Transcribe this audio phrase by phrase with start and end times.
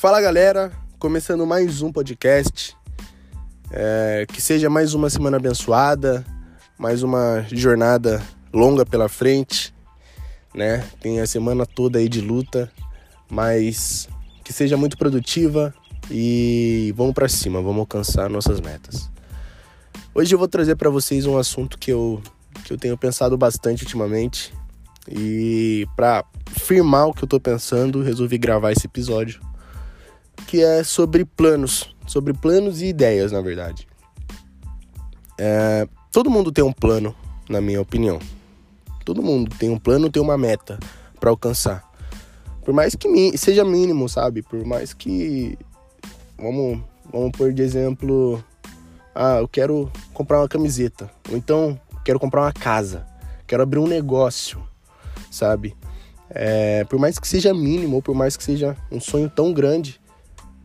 [0.00, 2.74] Fala galera, começando mais um podcast.
[3.70, 6.24] É, que seja mais uma semana abençoada,
[6.78, 9.74] mais uma jornada longa pela frente,
[10.54, 10.88] né?
[11.02, 12.72] Tem a semana toda aí de luta,
[13.30, 14.08] mas
[14.42, 15.74] que seja muito produtiva
[16.10, 19.10] e vamos para cima, vamos alcançar nossas metas.
[20.14, 22.22] Hoje eu vou trazer para vocês um assunto que eu,
[22.64, 24.50] que eu tenho pensado bastante ultimamente
[25.06, 29.49] e para firmar o que eu tô pensando, resolvi gravar esse episódio,
[30.46, 33.86] que é sobre planos, sobre planos e ideias, na verdade.
[35.38, 37.14] É, todo mundo tem um plano,
[37.48, 38.18] na minha opinião.
[39.04, 40.78] Todo mundo tem um plano, tem uma meta
[41.18, 41.88] para alcançar.
[42.64, 44.42] Por mais que seja mínimo, sabe?
[44.42, 45.58] Por mais que
[46.38, 46.80] vamos
[47.12, 48.42] vamos pôr de exemplo,
[49.14, 53.06] ah, eu quero comprar uma camiseta, ou então quero comprar uma casa,
[53.46, 54.62] quero abrir um negócio,
[55.30, 55.76] sabe?
[56.28, 59.99] É, por mais que seja mínimo ou por mais que seja um sonho tão grande,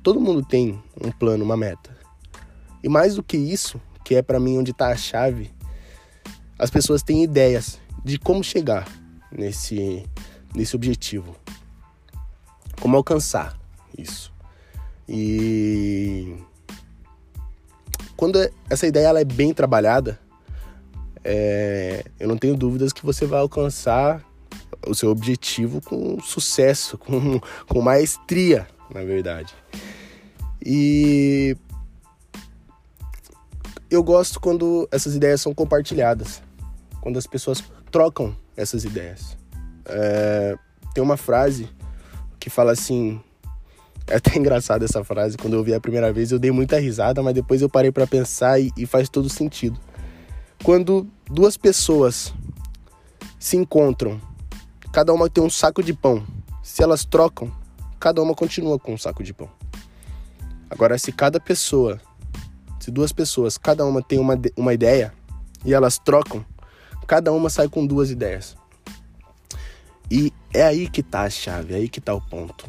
[0.05, 1.89] todo mundo tem um plano, uma meta.
[2.83, 5.51] E mais do que isso, que é para mim onde está a chave,
[6.59, 8.87] as pessoas têm ideias de como chegar
[9.31, 10.07] nesse,
[10.53, 11.35] nesse objetivo,
[12.79, 13.59] como alcançar
[13.97, 14.31] isso.
[15.09, 16.35] E
[18.15, 18.37] quando
[18.69, 20.19] essa ideia ela é bem trabalhada,
[21.23, 24.23] é, eu não tenho dúvidas que você vai alcançar
[24.85, 29.51] o seu objetivo com sucesso, com, com maestria, na verdade.
[30.65, 31.55] E
[33.89, 36.41] eu gosto quando essas ideias são compartilhadas,
[37.01, 39.37] quando as pessoas trocam essas ideias.
[39.85, 40.55] É,
[40.93, 41.69] tem uma frase
[42.39, 43.21] que fala assim.
[44.07, 45.37] É até engraçada essa frase.
[45.37, 48.07] Quando eu ouvi a primeira vez, eu dei muita risada, mas depois eu parei para
[48.07, 49.79] pensar e, e faz todo sentido.
[50.63, 52.33] Quando duas pessoas
[53.39, 54.19] se encontram
[54.95, 56.25] cada uma tem um saco de pão.
[56.63, 57.51] Se elas trocam,
[57.99, 59.49] cada uma continua com um saco de pão.
[60.69, 61.99] Agora, se cada pessoa,
[62.79, 65.13] se duas pessoas, cada uma tem uma, uma ideia
[65.63, 66.45] e elas trocam,
[67.07, 68.55] cada uma sai com duas ideias.
[70.09, 72.65] E é aí que tá a chave, é aí que tá o ponto.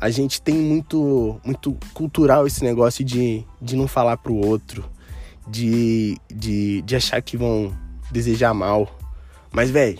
[0.00, 4.88] A gente tem muito, muito cultural esse negócio de, de não falar pro outro,
[5.46, 7.76] de, de, de achar que vão
[8.10, 8.96] desejar mal.
[9.50, 9.98] Mas, velho,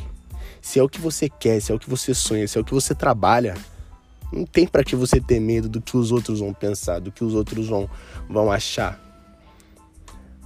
[0.61, 2.65] se é o que você quer, se é o que você sonha, se é o
[2.65, 3.57] que você trabalha,
[4.33, 7.25] não tem para que você ter medo do que os outros vão pensar, do que
[7.25, 7.89] os outros vão,
[8.29, 9.01] vão achar.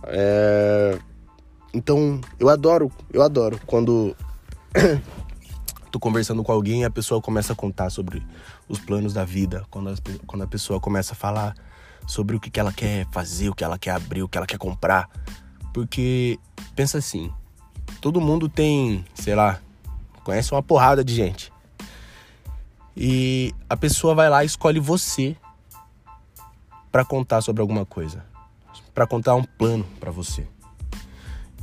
[0.05, 0.99] É...
[1.75, 4.15] Então, eu adoro, eu adoro quando
[5.91, 8.23] tô conversando com alguém e a pessoa começa a contar sobre
[8.69, 9.95] os planos da vida, quando a,
[10.27, 11.55] quando a pessoa começa a falar
[12.07, 14.47] sobre o que, que ela quer fazer, o que ela quer abrir, o que ela
[14.47, 15.09] quer comprar.
[15.73, 16.39] Porque,
[16.75, 17.31] pensa assim,
[18.01, 19.61] todo mundo tem, sei lá,
[20.25, 21.52] conhece uma porrada de gente.
[22.97, 25.37] E a pessoa vai lá e escolhe você
[26.91, 28.25] para contar sobre alguma coisa,
[28.95, 30.47] para contar um plano para você.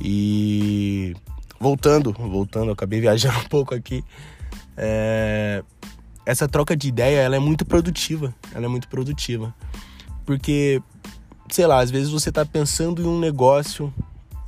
[0.00, 1.14] E
[1.58, 4.04] voltando, voltando, acabei viajando um pouco aqui.
[4.76, 5.62] É...
[6.26, 8.34] Essa troca de ideia, ela é muito produtiva.
[8.54, 9.54] Ela é muito produtiva.
[10.24, 10.82] Porque,
[11.48, 13.92] sei lá, às vezes você tá pensando em um negócio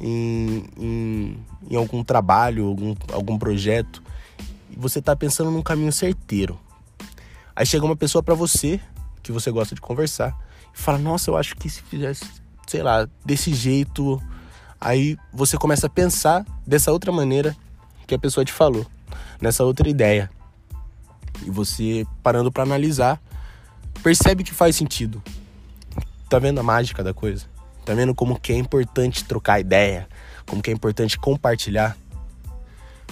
[0.00, 1.38] em, em,
[1.70, 4.02] em algum trabalho, algum, algum projeto,
[4.70, 6.58] e você tá pensando num caminho certeiro.
[7.54, 8.80] Aí chega uma pessoa para você,
[9.22, 10.36] que você gosta de conversar,
[10.74, 12.24] e fala: Nossa, eu acho que se fizesse,
[12.66, 14.20] sei lá, desse jeito.
[14.80, 17.56] Aí você começa a pensar dessa outra maneira
[18.06, 18.86] que a pessoa te falou,
[19.40, 20.30] nessa outra ideia.
[21.44, 23.20] E você, parando para analisar,
[24.02, 25.22] percebe que faz sentido.
[26.28, 27.46] Tá vendo a mágica da coisa?
[27.84, 30.08] Tá vendo como que é importante trocar ideia,
[30.46, 31.96] como que é importante compartilhar?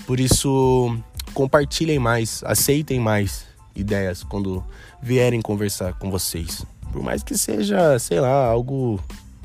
[0.06, 0.96] Por isso,
[1.34, 4.64] compartilhem mais, aceitem mais ideias quando
[5.02, 6.64] vierem conversar com vocês.
[6.92, 9.00] Por mais que seja, sei lá, algo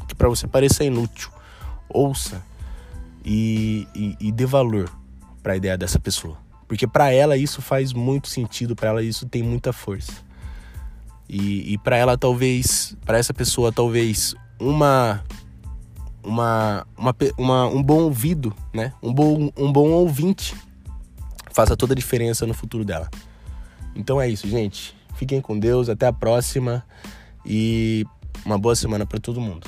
[0.07, 1.29] que para você pareça inútil,
[1.89, 2.41] ouça
[3.23, 4.89] e, e, e dê valor
[5.43, 6.37] para a ideia dessa pessoa,
[6.67, 10.13] porque para ela isso faz muito sentido, para ela isso tem muita força.
[11.27, 15.23] E, e para ela talvez, para essa pessoa talvez uma
[16.25, 18.91] uma, uma, uma, um bom ouvido, né?
[19.01, 20.55] Um bom, um bom ouvinte
[21.51, 23.09] faça toda a diferença no futuro dela.
[23.95, 24.95] Então é isso, gente.
[25.15, 26.85] Fiquem com Deus, até a próxima
[27.45, 28.05] e
[28.45, 29.65] uma boa semana para todo mundo.